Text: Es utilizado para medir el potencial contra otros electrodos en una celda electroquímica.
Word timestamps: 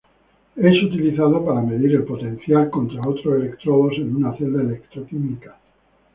Es 0.55 0.81
utilizado 0.83 1.45
para 1.45 1.61
medir 1.61 1.93
el 1.93 2.05
potencial 2.05 2.71
contra 2.71 3.07
otros 3.07 3.35
electrodos 3.35 3.93
en 3.99 4.15
una 4.15 4.35
celda 4.35 4.63
electroquímica. 4.63 5.55